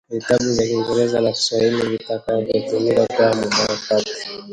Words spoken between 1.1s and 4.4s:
na Kiswahili vitakavyotumika kwa muda kati